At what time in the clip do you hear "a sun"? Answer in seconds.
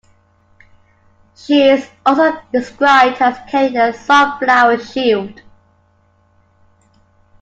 3.77-4.39